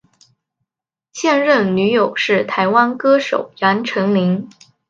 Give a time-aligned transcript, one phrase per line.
[1.13, 4.49] 现任女友是台湾歌手杨丞琳。